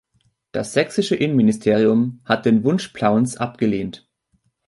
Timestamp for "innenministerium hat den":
1.15-2.63